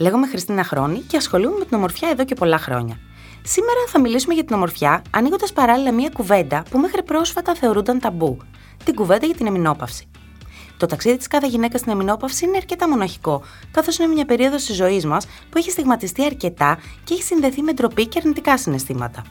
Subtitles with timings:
[0.00, 2.98] Λέγομαι Χριστίνα Χρόνη και ασχολούμαι με την ομορφιά εδώ και πολλά χρόνια.
[3.42, 8.36] Σήμερα θα μιλήσουμε για την ομορφιά, ανοίγοντας παράλληλα μία κουβέντα που μέχρι πρόσφατα θεωρούνταν ταμπού.
[8.84, 10.10] Την κουβέντα για την εμινόπαυση.
[10.76, 14.76] Το ταξίδι της κάθε γυναίκα στην εμινόπαυση είναι αρκετά μοναχικό, καθώς είναι μια περίοδος της
[14.76, 19.22] ζωής μας που έχει στιγματιστεί αρκετά και έχει συνδεθεί με ντροπή και αρνητικά συναισθήματα.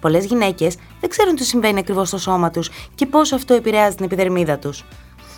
[0.00, 4.04] Πολλές γυναίκες δεν ξέρουν τι συμβαίνει ακριβώς στο σώμα τους και πώς αυτό επηρεάζει την
[4.04, 4.84] επιδερμίδα τους.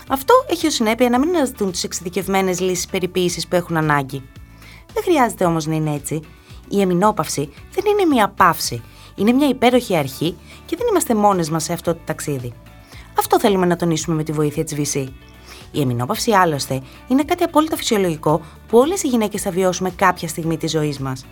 [0.09, 4.23] Αυτό έχει ως συνέπεια να μην αναζητούν τις εξειδικευμένες λύσεις περιποίηση που έχουν ανάγκη.
[4.97, 6.21] Δεν χρειάζεται όμως να είναι έτσι.
[6.69, 8.83] Η εμινόπαυση δεν είναι μια παύση.
[9.15, 10.37] Είναι μια υπέροχη αρχή
[10.67, 12.53] και δεν είμαστε μόνες μας σε αυτό το ταξίδι.
[13.19, 15.07] Αυτό θέλουμε να τονίσουμε με τη βοήθεια της VC.
[15.71, 20.57] Η εμινόπαυση άλλωστε είναι κάτι απόλυτα φυσιολογικό που όλες οι γυναίκες θα βιώσουμε κάποια στιγμή
[20.57, 21.27] της ζωής μας.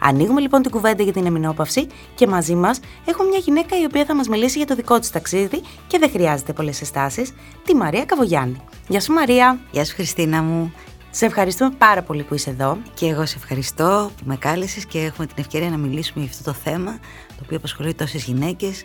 [0.00, 4.04] Ανοίγουμε λοιπόν την κουβέντα για την εμινόπαυση και μαζί μας έχουμε μια γυναίκα η οποία
[4.04, 7.32] θα μας μιλήσει για το δικό της ταξίδι και δεν χρειάζεται πολλές συστάσεις,
[7.64, 8.60] τη Μαρία Καβογιάννη.
[8.88, 9.58] Γεια σου Μαρία.
[9.70, 10.72] Γεια σου Χριστίνα μου.
[11.10, 12.78] Σε ευχαριστούμε πάρα πολύ που είσαι εδώ.
[12.94, 16.50] Και εγώ σε ευχαριστώ που με κάλεσες και έχουμε την ευκαιρία να μιλήσουμε για αυτό
[16.50, 18.84] το θέμα το οποίο απασχολεί τόσες γυναίκες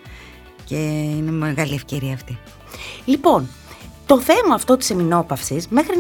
[0.65, 0.75] και
[1.17, 2.37] είναι μεγάλη ευκαιρία αυτή.
[3.05, 3.49] Λοιπόν,
[4.05, 5.95] το θέμα αυτό της εμινόπαυσης μέχρι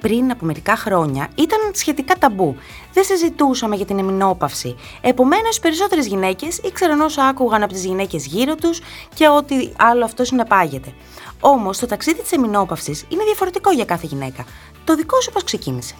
[0.00, 2.56] πριν από μερικά χρόνια ήταν σχετικά ταμπού.
[2.92, 4.76] Δεν συζητούσαμε για την εμινόπαυση.
[5.00, 8.80] Επομένως, οι περισσότερες γυναίκες ήξεραν όσα άκουγαν από τις γυναίκες γύρω τους
[9.14, 10.92] και ότι άλλο αυτό συνεπάγεται.
[11.40, 14.44] Όμως, το ταξίδι της εμινόπαυσης είναι διαφορετικό για κάθε γυναίκα.
[14.86, 15.94] Το δικό σου πώς ξεκίνησε;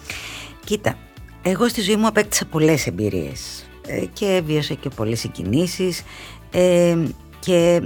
[0.63, 0.97] Κοίτα,
[1.41, 6.03] εγώ στη ζωή μου απέκτησα πολλές εμπειρίες ε, και βίωσα και πολλές συγκινήσεις.
[6.51, 6.97] Ε,
[7.39, 7.81] και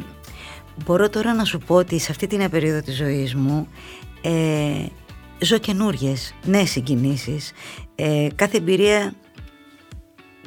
[0.85, 3.67] μπορώ τώρα να σου πω ότι σε αυτή την περίοδο της ζωής μου
[4.21, 4.85] ε,
[5.39, 6.13] ζω καινούριε,
[6.45, 7.51] νέες συγκινήσεις.
[7.95, 9.13] Ε, κάθε εμπειρία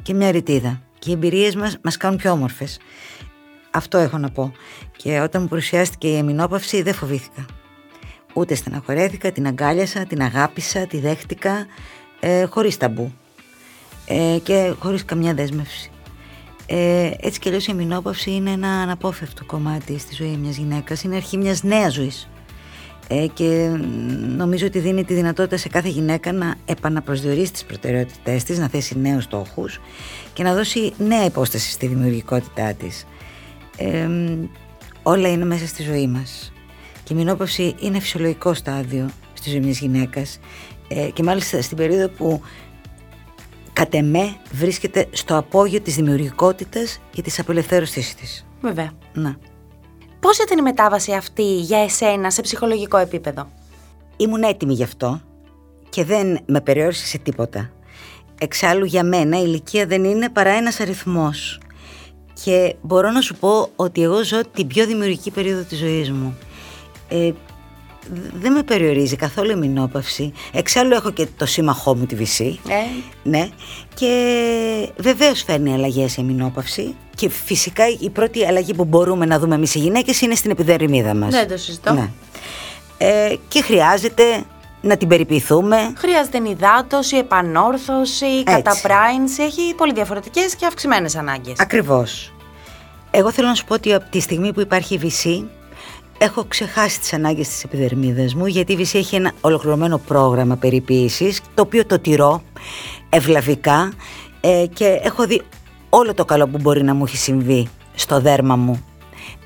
[0.01, 0.81] και μια ρητίδα.
[0.99, 2.79] Και οι εμπειρίες μας μας κάνουν πιο όμορφες.
[3.71, 4.51] Αυτό έχω να πω.
[4.97, 7.45] Και όταν μου παρουσιάστηκε η εμεινόπαυση δεν φοβήθηκα.
[8.37, 11.65] Ούτε στεναχωρέθηκα, την αγκάλιασα, την αγάπησα, τη δέχτηκα
[12.19, 13.11] ε, χωρίς ταμπού
[14.05, 15.89] ε, και χωρίς καμιά δέσμευση.
[16.65, 21.15] Ε, έτσι κι αλλιώς η εμεινόπαυση είναι ένα αναπόφευκτο κομμάτι στη ζωή μιας γυναίκας, είναι
[21.15, 22.29] αρχή μιας νέας ζωής.
[23.07, 23.69] Ε, και
[24.37, 28.99] νομίζω ότι δίνει τη δυνατότητα σε κάθε γυναίκα να επαναπροσδιορίσει τις προτεραιότητές της, να θέσει
[28.99, 29.79] νέους στόχους
[30.33, 33.05] και να δώσει νέα υπόσταση στη δημιουργικότητά της
[35.03, 36.53] όλα είναι μέσα στη ζωή μας.
[37.05, 40.39] Και η μηνόπαυση είναι φυσιολογικό στάδιο στη ζωή μιας γυναίκας
[40.87, 42.41] ε, και μάλιστα στην περίοδο που
[43.73, 48.45] κατ' εμέ βρίσκεται στο απόγειο της δημιουργικότητας και της απελευθέρωσής της.
[48.61, 48.91] Βέβαια.
[49.13, 49.37] Να.
[50.19, 53.51] Πώς ήταν η μετάβαση αυτή για εσένα σε ψυχολογικό επίπεδο;
[54.17, 55.21] Ήμουν έτοιμη γι' αυτό
[55.89, 57.69] και δεν με περιόρισε σε τίποτα.
[58.39, 61.59] Εξάλλου για μένα η ηλικία δεν είναι παρά ένας αριθμός
[62.43, 66.37] και μπορώ να σου πω ότι εγώ ζω την πιο δημιουργική περίοδο της ζωής μου.
[67.15, 67.31] Ε,
[68.33, 70.33] δεν με περιορίζει καθόλου η μηνόπαυση.
[70.53, 72.59] Εξάλλου έχω και το σύμμαχό μου τη Βυσή.
[72.69, 72.73] Ε.
[73.23, 73.49] Ναι.
[73.93, 76.95] Και βεβαίως φέρνει αλλαγές η μηνόπαυση.
[77.15, 81.15] Και φυσικά η πρώτη αλλαγή που μπορούμε να δούμε εμείς οι γυναίκες είναι στην επιδερμίδα
[81.15, 81.33] μας.
[81.33, 81.93] Δεν το συζητώ.
[81.93, 82.09] Ναι.
[82.97, 84.23] Ε, και χρειάζεται
[84.81, 85.93] να την περιποιηθούμε.
[85.97, 89.43] Χρειάζεται ενυδάτωση, επανόρθωση, καταπράινση.
[89.43, 91.59] Έχει πολύ διαφορετικές και αυξημένες ανάγκες.
[91.59, 92.33] Ακριβώς.
[93.11, 95.43] Εγώ θέλω να σου πω ότι από τη στιγμή που υπάρχει η VC,
[96.17, 101.41] έχω ξεχάσει τις ανάγκες της επιδερμίδας μου, γιατί η VC έχει ένα ολοκληρωμένο πρόγραμμα περιποίησης,
[101.53, 102.41] το οποίο το τηρώ
[103.09, 103.93] ευλαβικά
[104.41, 105.41] ε, και έχω δει
[105.89, 108.85] όλο το καλό που μπορεί να μου έχει συμβεί στο δέρμα μου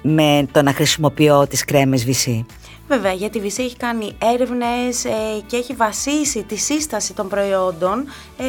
[0.01, 2.43] με το να χρησιμοποιώ τις κρέμες VC.
[2.87, 5.09] Βέβαια, γιατί η VC έχει κάνει έρευνες ε,
[5.45, 8.05] και έχει βασίσει τη σύσταση των προϊόντων
[8.37, 8.43] ε,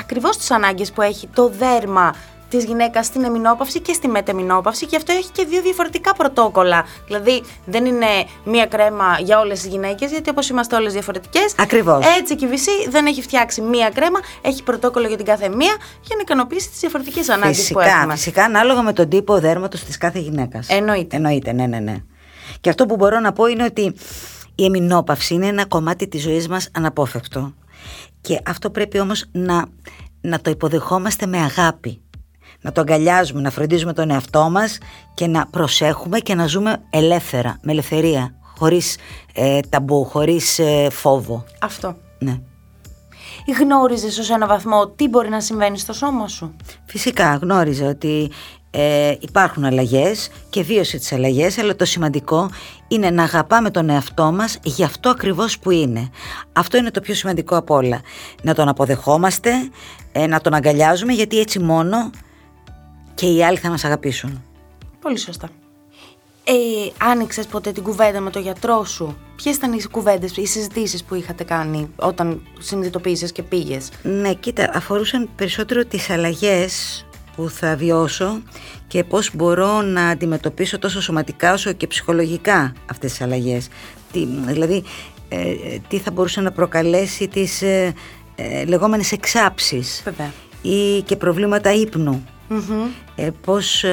[0.00, 2.14] ακριβώς στις ανάγκες που έχει το δέρμα
[2.48, 6.84] της γυναίκας στην εμινόπαυση και στη μετεμινόπαυση και αυτό έχει και δύο διαφορετικά πρωτόκολλα.
[7.06, 8.06] Δηλαδή δεν είναι
[8.44, 11.54] μία κρέμα για όλες τις γυναίκες, γιατί όπως είμαστε όλες διαφορετικές.
[11.58, 12.04] Ακριβώς.
[12.18, 15.76] Έτσι και η VC δεν έχει φτιάξει μία κρέμα, έχει πρωτόκολλο για την κάθε μία
[16.00, 18.14] για να ικανοποιήσει τις διαφορετικές ανάγκες που έχουμε.
[18.14, 20.68] Φυσικά, ανάλογα με τον τύπο δέρματος της κάθε γυναίκας.
[20.68, 21.16] Εννοείται.
[21.16, 21.96] Εννοείται, ναι, ναι, ναι.
[22.60, 23.94] Και αυτό που μπορώ να πω είναι ότι
[24.54, 27.54] η εμινόπαυση είναι ένα κομμάτι της ζωής μας αναπόφευκτο.
[28.20, 29.64] Και αυτό πρέπει όμως να,
[30.20, 32.00] να το υποδεχόμαστε με αγάπη.
[32.66, 34.78] Να το αγκαλιάζουμε, να φροντίζουμε τον εαυτό μας
[35.14, 38.96] και να προσέχουμε και να ζούμε ελεύθερα, με ελευθερία, χωρίς
[39.34, 41.44] ε, ταμπού, χωρίς ε, φόβο.
[41.60, 41.96] Αυτό.
[42.18, 42.40] Ναι.
[43.60, 48.30] Γνώριζες ως ένα βαθμό τι μπορεί να συμβαίνει στο σώμα σου; Φυσικά γνώριζα ότι
[48.70, 52.50] ε, υπάρχουν αλλαγές και βίωσε τις αλλαγές αλλά το σημαντικό
[52.88, 56.10] είναι να αγαπάμε τον εαυτό μας για αυτό ακριβώς που είναι
[56.52, 58.00] αυτό είναι το πιο σημαντικό από όλα
[58.42, 59.50] να τον αποδεχόμαστε
[60.12, 62.10] ε, να τον αγκαλιάζουμε γιατί έτσι μόνο
[63.16, 64.42] και οι άλλοι θα μας αγαπήσουν
[65.00, 65.48] Πολύ σωστά
[66.44, 66.52] Ε,
[66.98, 71.14] Άνοιξες ποτέ την κουβέντα με τον γιατρό σου; Ποιες ήταν οι κουβέντες, οι συζητήσεις που
[71.14, 77.04] είχατε κάνει όταν συνειδητοποίησες και πήγες; Ναι, κοίτα, αφορούσαν περισσότερο τις αλλαγές
[77.36, 78.42] που θα βιώσω
[78.86, 83.68] και πώς μπορώ να αντιμετωπίσω τόσο σωματικά όσο και ψυχολογικά αυτές τις αλλαγές.
[84.12, 84.84] Τι, δηλαδή,
[85.28, 85.54] ε,
[85.88, 87.94] τι θα μπορούσε να προκαλέσει τις ε,
[88.34, 90.02] ε, λεγόμενες εξάψεις
[90.62, 92.24] ή και προβλήματα ύπνου.
[93.16, 93.84] Ε, πώς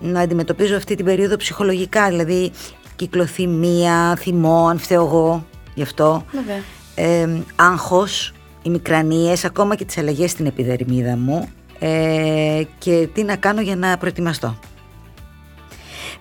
[0.00, 2.52] να αντιμετωπίζω αυτή την περίοδο ψυχολογικά, δηλαδή
[2.96, 6.24] κυκλοθυμία, θυμό, αν φταίω εγώ γι' αυτό,
[6.94, 8.32] ε, άγχος,
[8.62, 11.48] οι μικρανίες, ακόμα και τις αλλαγές στην επιδερμίδα μου
[11.78, 14.58] ε, και τι να κάνω για να προετοιμαστώ.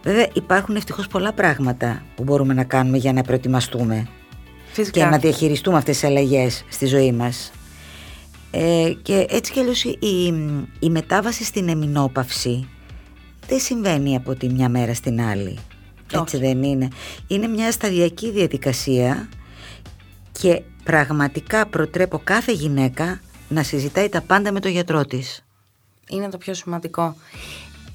[0.03, 4.07] Βέβαια υπάρχουν ευτυχώς πολλά πράγματα που μπορούμε να κάνουμε για να προετοιμαστούμε
[4.71, 4.99] Φυσικά.
[4.99, 7.51] και να διαχειριστούμε αυτές τις αλλαγές στη ζωή μας.
[8.51, 9.97] Ε, και έτσι κι αλλιώς η,
[10.79, 12.69] η μετάβαση στην εμινόπαυση
[13.47, 15.59] δεν συμβαίνει από τη μια μέρα στην άλλη.
[16.13, 16.87] Έτσι δεν είναι.
[17.27, 19.29] Είναι μια σταδιακή διαδικασία
[20.31, 25.45] και πραγματικά προτρέπω κάθε γυναίκα να συζητάει τα πάντα με τον γιατρό της.
[26.09, 27.15] Είναι το πιο σημαντικό.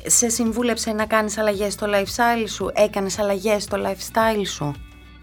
[0.06, 4.74] Σε συμβούλεψε να κάνεις αλλαγές στο lifestyle σου, έκανες αλλαγές στο lifestyle σου;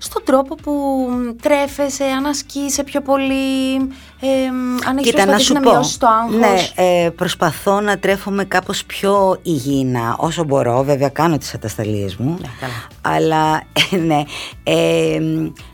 [0.03, 1.07] Στον τρόπο που
[1.41, 3.75] τρέφεσαι, αν ασκείσαι πιο πολύ,
[4.19, 4.45] ε,
[4.87, 6.35] αν έχεις Κοίτα, να, σου να μειώσεις το άγχος.
[6.35, 10.83] Ναι, ε, προσπαθώ να τρέφομαι κάπως πιο υγιεινά όσο μπορώ.
[10.83, 12.37] Βέβαια κάνω τις ατασταλίες μου.
[12.41, 13.17] Ναι, καλά.
[13.17, 14.23] Αλλά ε, ναι,
[14.63, 15.19] ε,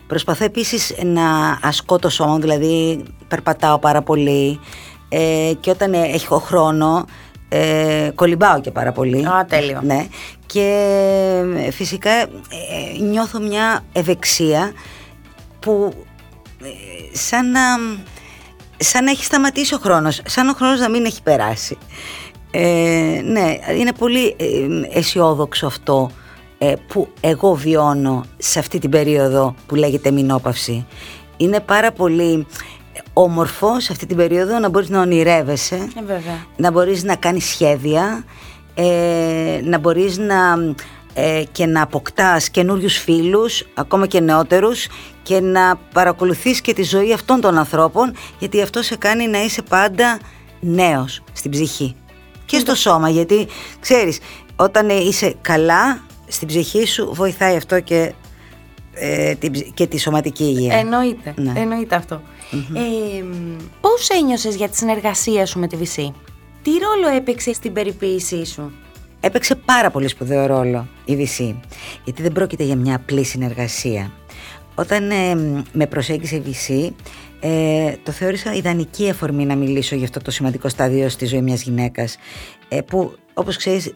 [0.08, 4.60] προσπαθώ επίσης να ασκώ το σώμα, δηλαδή περπατάω πάρα πολύ
[5.10, 7.06] ε, και όταν έχω χρόνο
[7.50, 9.28] ε, κολυμπάω και πάρα πολύ.
[9.28, 9.80] Α, τέλειο.
[9.84, 10.06] Ναι.
[10.46, 10.69] Και
[11.56, 12.28] ε, φυσικά ε,
[13.01, 14.72] νιώθω μια ευεξία
[15.60, 15.94] που
[16.63, 16.68] ε,
[17.18, 17.62] σαν να,
[18.78, 21.78] σαν να έχει σταματήσει ο χρόνος, σαν ο χρόνος να μην έχει περάσει.
[23.24, 24.36] ναι, είναι πολύ
[24.94, 26.12] αισιόδοξο αυτό
[26.88, 30.86] που εγώ βιώνω σε αυτή την περίοδο που λέγεται μηνόπαυση.
[31.38, 32.48] Είναι πάρα πολύ
[33.21, 36.01] όμορφο σε αυτή την περίοδο να μπορείς να ονειρεύεσαι, ε,
[36.56, 38.24] να μπορείς να κάνεις σχέδια,
[38.75, 40.56] ε, να μπορείς να,
[41.13, 44.88] ε, και να αποκτάς καινούριους φίλους, ακόμα και νεότερους
[45.24, 49.62] και να παρακολουθείς και τη ζωή αυτών των ανθρώπων γιατί αυτό σε κάνει να είσαι
[49.62, 50.19] πάντα
[50.60, 51.95] νέος στην ψυχή
[52.45, 53.48] και στο σώμα γιατί
[53.80, 54.19] ξέρεις
[54.56, 58.13] όταν είσαι καλά στην ψυχή σου βοηθάει αυτό και,
[58.94, 59.33] ε,
[59.74, 60.75] και τη σωματική υγεία.
[60.77, 61.54] Εννοείται, ναι.
[61.56, 62.21] εννοείται αυτό.
[62.51, 63.24] Ε,
[63.81, 66.12] πώς ένιωσες για τη συνεργασία σου με τη VC?
[66.62, 68.72] Τι ρόλο έπαιξε στην περιποίησή σου;
[69.19, 71.56] Έπαιξε πάρα πολύ σπουδαίο ρόλο η VC,
[72.04, 74.12] γιατί δεν πρόκειται για μια απλή συνεργασία.
[74.75, 75.36] Όταν ε,
[75.72, 76.90] με προσέγγισε η VC,
[77.40, 81.62] ε, το θεώρησα ιδανική αφορμή να μιλήσω για αυτό το σημαντικό στάδιο στη ζωή μιας
[81.62, 82.18] γυναίκας,
[82.68, 83.92] ε, που όπως ξέρεις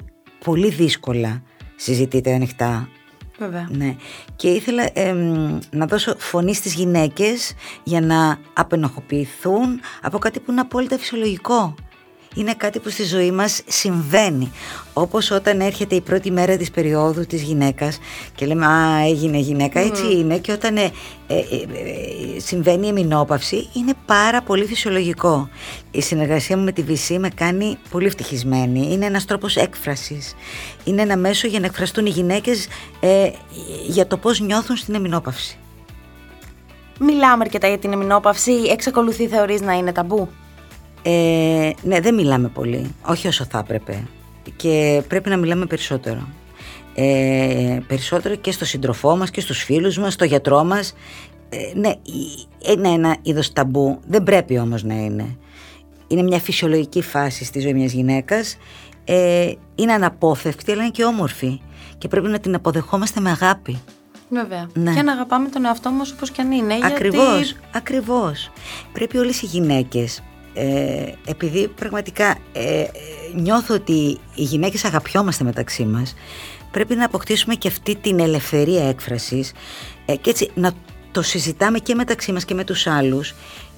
[0.46, 1.44] πολύ δύσκολα
[1.76, 2.90] συζητείται ανοιχτά
[3.44, 3.68] Βέβαια.
[3.72, 3.96] Ναι.
[4.36, 4.90] Και ήθελα
[5.70, 7.54] να δώσω φωνή στις γυναίκες
[7.84, 11.76] για να απενοχοποιηθούν από κάτι που είναι απόλυτα φυσιολογικό
[12.34, 14.52] είναι κάτι που στη ζωή μας συμβαίνει.
[14.94, 18.00] Όπως όταν έρχεται η πρώτη μέρα της περίοδου της γυναίκας
[18.36, 20.92] και λέμε «Α, έγινε γυναίκα», έτσι είναι και όταν ε,
[21.28, 25.50] ε, ε, συμβαίνει η εμεινόπαυση είναι πάρα πολύ φυσιολογικό.
[25.92, 28.88] Η συνεργασία μου με τη VC με κάνει πολύ ευτυχισμένη.
[28.92, 30.36] Είναι ένας τρόπος έκφρασης.
[30.84, 32.68] Είναι ένα μέσο για να εκφραστούν οι γυναίκες
[33.88, 35.58] για το πώς νιώθουν στην εμεινόπαυση.
[37.00, 38.52] Μιλάμε αρκετά για την εμεινόπαυση.
[38.52, 40.30] Εξακολουθεί θεωρείς να είναι ταμπού;
[41.04, 44.04] Ε, ναι, δεν μιλάμε πολύ, όχι όσο θα έπρεπε
[44.56, 46.28] και πρέπει να μιλάμε περισσότερο.
[46.96, 50.94] Ε, περισσότερο και στο σύντροφό μας και στους φίλους μας, στο γιατρό μας.
[51.50, 51.92] Ε, ναι,
[52.72, 55.38] είναι ένα είδος ταμπού, δεν πρέπει όμως να είναι.
[56.08, 58.58] Είναι μια φυσιολογική φάση στη ζωή μιας γυναίκας,
[59.04, 61.62] ε, είναι αναπόφευκτη αλλά είναι και όμορφη
[61.98, 63.82] και πρέπει να την αποδεχόμαστε με αγάπη.
[64.30, 64.70] Βέβαια.
[64.74, 64.94] Ναι.
[64.94, 66.74] Και να αγαπάμε τον εαυτό μας όπως και αν είναι.
[66.84, 67.68] Ακριβώς, γιατί...
[67.72, 68.52] ακριβώς.
[68.94, 72.86] Πρέπει όλες οι γυναίκες ε, επειδή πραγματικά ε,
[73.36, 76.16] νιώθω ότι οι γυναίκες αγαπιόμαστε μεταξύ μας
[76.72, 79.52] πρέπει να αποκτήσουμε και αυτή την ελευθερία έκφρασης
[80.06, 80.72] ε, και έτσι να
[81.12, 83.34] το συζητάμε και μεταξύ μας και με τους άλλους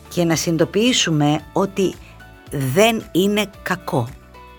[0.10, 1.94] και να συνειδητοποιήσουμε ότι
[2.52, 4.10] δεν είναι κακό.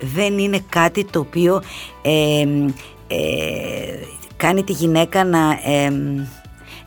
[0.01, 1.63] Δεν είναι κάτι το οποίο
[2.03, 2.45] ε,
[4.37, 5.59] κάνει τη γυναίκα να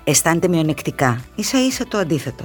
[0.03, 1.21] αισθάνεται μειονεκτικά.
[1.35, 2.43] Ίσα ίσα το αντίθετο.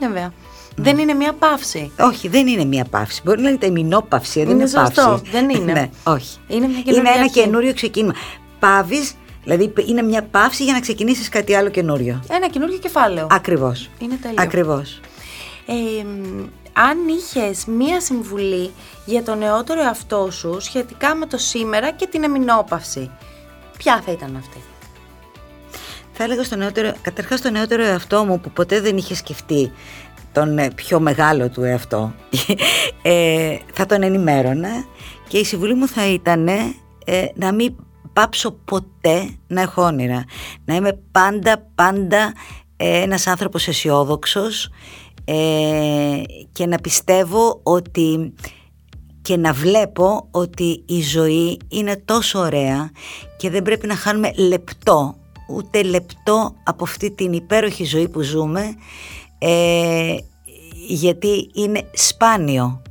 [0.00, 0.32] Βέβαια.
[0.76, 1.92] Δεν είναι μια παύση.
[1.98, 3.20] Όχι, δεν είναι μια παύση.
[3.24, 5.20] Μπορεί να λέγεται ημινόπαυση, δεν είναι, είναι σωστό.
[5.30, 5.72] Δεν είναι.
[5.72, 6.38] ναι, όχι.
[6.48, 8.14] Είναι, μια είναι ένα καινούριο ξεκίνημα.
[8.58, 9.08] Πάβει,
[9.44, 12.22] δηλαδή είναι μια παύση για να ξεκινήσεις κάτι άλλο καινούριο.
[12.30, 13.26] Ένα καινούριο κεφάλαιο.
[13.30, 13.90] Ακριβώς.
[13.98, 14.42] Είναι τέλειο.
[14.42, 15.00] Ακριβώς.
[15.66, 16.04] Ε,
[16.72, 18.70] αν είχες μία συμβουλή
[19.04, 23.10] για τον νεότερο εαυτό σου σχετικά με το σήμερα και την εμεινόπαυση,
[23.78, 24.58] ποια θα ήταν αυτή;
[26.12, 29.72] Θα έλεγα στο νεότερο, καταρχάς το νεότερο εαυτό μου που ποτέ δεν είχε σκεφτεί
[30.34, 32.14] τον ε, πιο μεγάλο του εαυτό.
[33.06, 34.68] Ε, θα τον ενημέρωνα
[35.28, 36.72] και η συμβουλή μου θα ήταν ε,
[37.34, 37.74] να μην
[38.12, 40.24] πάψω ποτέ να έχω όνειρα.
[40.64, 42.32] Να είμαι πάντα πάντα
[42.76, 44.70] ε, ένας άνθρωπος αισιόδοξος
[45.24, 46.22] ε,
[46.52, 48.34] και να πιστεύω ότι
[49.22, 52.90] και να βλέπω ότι η ζωή είναι τόσο ωραία
[53.36, 55.14] και δεν πρέπει να χάνουμε λεπτό
[55.48, 58.74] ούτε λεπτό από αυτή την υπέροχη ζωή που ζούμε
[59.44, 60.16] ε,
[60.86, 62.82] γιατί είναι σπάνιο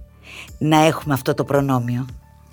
[0.57, 2.05] να έχουμε αυτό το προνόμιο.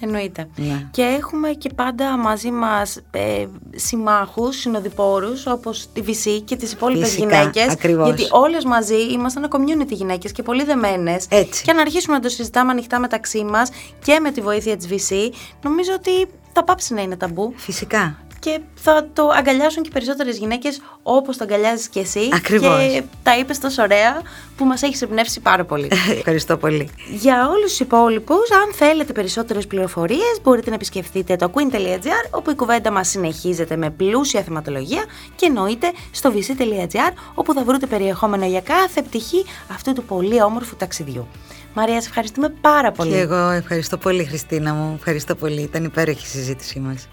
[0.02, 0.48] Εννοείται.
[0.56, 0.88] Ναι.
[0.90, 7.16] Και έχουμε και πάντα μαζί μας ε, συμμάχους, συνοδοιπόρους όπως τη Βυσή και τις υπόλοιπες
[7.16, 7.68] γυναίκες.
[7.68, 8.06] Ακριβώς.
[8.06, 11.26] Γιατί όλες μαζί είμαστε ένα community γυναίκες και πολύ δεμένες.
[11.28, 11.62] Έτσι.
[11.64, 13.70] Και αν αρχίσουμε να το συζητάμε ανοιχτά μεταξύ μας
[14.04, 17.52] και με τη βοήθεια της Βυσή, νομίζω ότι θα πάψει να είναι ταμπού.
[17.56, 22.78] Φυσικά και θα το αγκαλιάσουν και περισσότερες γυναίκες όπως το αγκαλιάζεις και εσύ Ακριβώς.
[22.78, 24.22] και τα είπες τόσο ωραία
[24.56, 25.88] που μας έχει εμπνεύσει πάρα πολύ.
[26.18, 26.90] Ευχαριστώ πολύ.
[27.10, 32.54] Για όλους τους υπόλοιπους, αν θέλετε περισσότερες πληροφορίες μπορείτε να επισκεφτείτε το queen.gr όπου η
[32.54, 35.04] κουβέντα μας συνεχίζεται με πλούσια θεματολογία
[35.36, 40.76] και εννοείται στο vc.gr όπου θα βρείτε περιεχόμενο για κάθε πτυχή αυτού του πολύ όμορφου
[40.76, 41.28] ταξιδιού.
[41.74, 43.10] Μαρία, σε ευχαριστούμε πάρα πολύ.
[43.10, 47.08] Και εγώ ευχαριστώ πολύ Χριστίνα μου, ευχαριστώ πολύ, ήταν υπέροχη η συζήτησή μας.